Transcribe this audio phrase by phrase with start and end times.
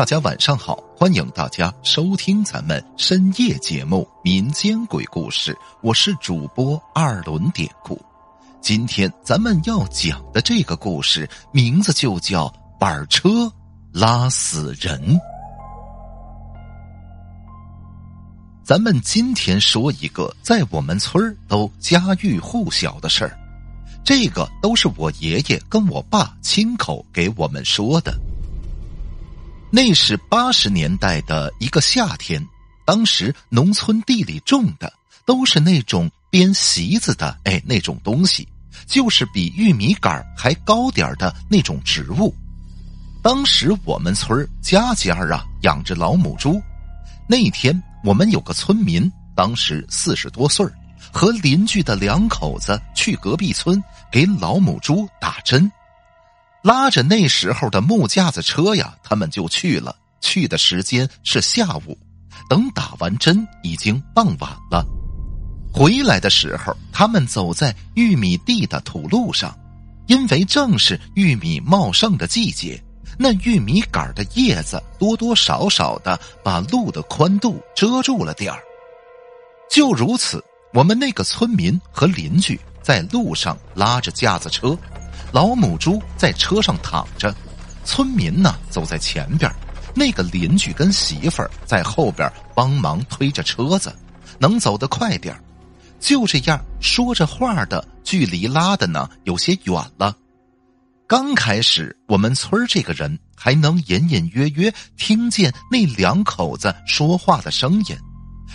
[0.00, 8.00] 大家晚上好，欢迎大家收听咱们深夜节目《民间鬼故事》，我是主播二轮典故。
[8.62, 12.46] 今天咱们要讲的这个故事名字就叫
[12.78, 13.52] 《板车
[13.92, 14.98] 拉死人》。
[18.64, 23.38] 咱们今天说一个在我们村都家喻户晓的事儿，
[24.02, 28.18] 这个都是我爷爷跟我爸亲口给我们说的。
[29.72, 32.44] 那是八十年代的一个夏天，
[32.84, 34.92] 当时农村地里种的
[35.24, 38.48] 都是那种编席子的，哎，那种东西，
[38.84, 42.34] 就是比玉米杆还高点的那种植物。
[43.22, 46.60] 当时我们村家家啊养着老母猪。
[47.28, 50.66] 那天我们有个村民，当时四十多岁
[51.12, 55.70] 和邻居的两口子去隔壁村给老母猪打针。
[56.62, 59.96] 拉着那时候的木架子车呀，他们就去了。
[60.20, 61.96] 去的时间是下午，
[62.48, 64.84] 等打完针已经傍晚了。
[65.72, 69.56] 回来的时候，他们走在玉米地的土路上，
[70.08, 72.82] 因为正是玉米茂盛的季节，
[73.18, 78.60] 那玉米杆的叶子多多少少的把路的宽度遮住了点儿。
[79.70, 84.76] 就如此，我们那个村民和邻居在路上拉着架子车。
[85.32, 87.34] 老母猪在车上躺着，
[87.84, 89.50] 村民呢走在前边，
[89.94, 93.94] 那个邻居跟媳妇儿在后边帮忙推着车子，
[94.38, 95.34] 能走得快点
[95.98, 100.16] 就这样说着话的距离拉的呢有些远了。
[101.06, 107.96] 刚开始我们村这个人还能隐隐约约听见那两口子说话的声音，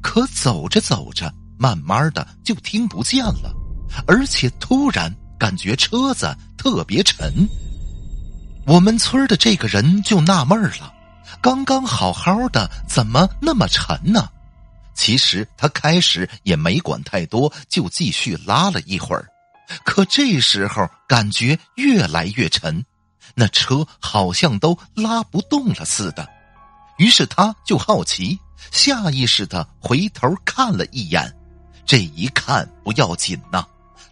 [0.00, 3.52] 可走着走着，慢慢的就听不见了，
[4.06, 5.14] 而且突然。
[5.38, 7.48] 感觉车子特别沉，
[8.66, 10.92] 我们村的这个人就纳闷了：
[11.40, 14.28] 刚刚好好的，怎么那么沉呢？
[14.94, 19.28] 其实他开始也没管太多，就继续拉了一会儿。
[19.84, 22.84] 可这时候感觉越来越沉，
[23.34, 26.26] 那车好像都拉不动了似的。
[26.96, 28.38] 于是他就好奇，
[28.70, 31.30] 下意识的回头看了一眼。
[31.84, 33.66] 这一看不要紧呐。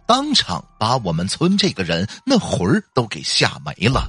[0.07, 4.07] 当场把我们村这个人那魂儿都给吓没了，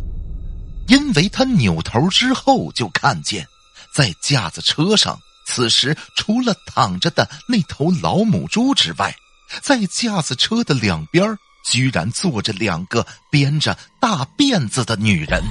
[0.89, 3.47] 因为他扭头之后就看见，
[3.95, 9.15] 在架子车上，此时除了躺着的那头老母猪之外，
[9.62, 15.43] 在架子车的两边居然坐着两个编着大辫子的女人。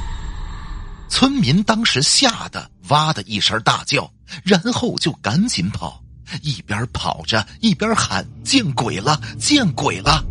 [1.09, 4.11] 村民当时吓得哇的一声大叫，
[4.43, 6.03] 然后就赶紧跑，
[6.41, 10.23] 一边跑着一边喊：“见鬼了，见鬼了！”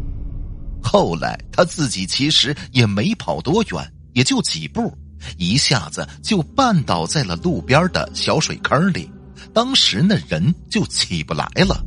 [0.95, 4.97] 后来他自己其实也没跑多远，也就几步，
[5.37, 9.11] 一下子就绊倒在了路边的小水坑里。
[9.53, 11.85] 当时那人就起不来了。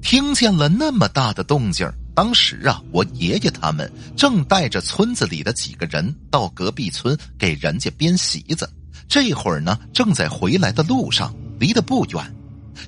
[0.00, 8.66] 听见了那么大的动静，当时啊，我爷爷他们正带着村子里的几个人到隔壁村给人家编席子，
[9.06, 12.34] 这会儿呢正在回来的路上，离得不远，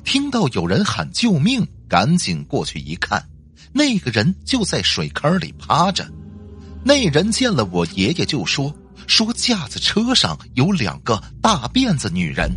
[0.03, 3.23] 听到有人喊救命，赶紧过去一看。
[3.73, 6.09] 那个人就在水坑里趴着，
[6.85, 8.75] 那人见了我爷爷就说
[9.07, 12.51] ：“说架子车上有两个大辫子女人。”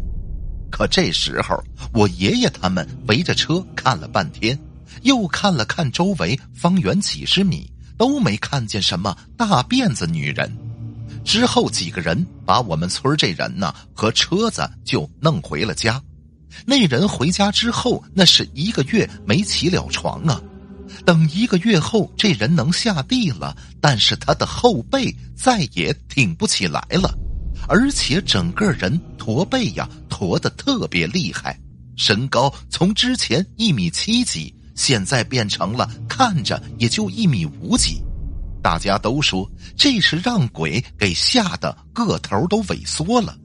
[0.72, 1.62] 可这时候，
[1.94, 4.58] 我爷爷他们围着车看了半天，
[5.02, 10.50] 又看了看周围方圆几十米，都没看见什么大辫子女人。
[11.26, 16.02] 之后几个人把我们村这人呢和车子就弄回了家。
[16.66, 20.42] 那人回家之后，那是一个月没起了床啊。
[21.06, 27.14] 等一个月后，这人能下地了，但是他的后背再也挺不起来了，
[27.68, 31.60] 而且整个人驼背呀，驼的特别厉害，
[31.96, 38.02] 身高从之前一米七几，现在变成了看着也就一米五几。
[38.64, 43.36] 大家都说这是让鬼给吓得个头都萎缩了。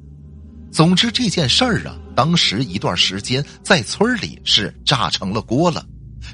[0.71, 5.87] 总之这件事儿啊，当时一段时间在村里是炸成了锅了，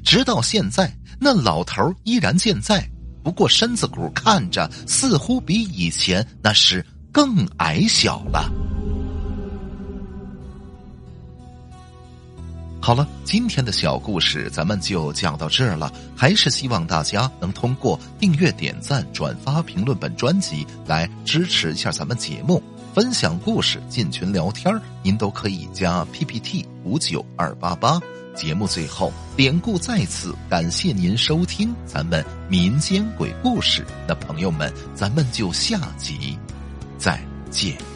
[0.04, 0.92] 直到现在。
[1.24, 2.84] 那老头依然健在，
[3.22, 8.50] 不过身子骨看着似乎比以前那是更矮小了。
[12.80, 15.92] 好了，今天的小故事咱们就讲到这儿了。
[16.16, 22.60] 还是希望大家能通过订阅、点赞、转发、评论本专辑来支持一下咱们节目。
[22.94, 27.98] 分享故事、进群聊天您都可以加 PPT 五九二八八。
[28.34, 36.36] 节目最后，典故再次感谢您收听咱们民间鬼故事那朋友们，咱们就下集
[36.98, 37.18] 再
[37.50, 37.91] 见。